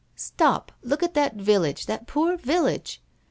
"Stop, 0.15 0.71
look 0.81 1.03
at 1.03 1.13
that 1.13 1.35
village, 1.35 1.85
that 1.85 2.07
poor 2.07 2.35
village! 2.35 3.03